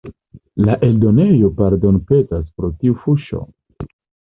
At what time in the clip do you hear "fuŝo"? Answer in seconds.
3.07-3.49